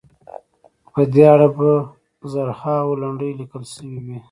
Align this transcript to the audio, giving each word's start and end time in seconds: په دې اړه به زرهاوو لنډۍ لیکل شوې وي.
په 0.93 1.01
دې 1.13 1.23
اړه 1.33 1.47
به 1.57 1.71
زرهاوو 2.31 2.99
لنډۍ 3.01 3.31
لیکل 3.39 3.63
شوې 3.73 3.99
وي. 4.05 4.17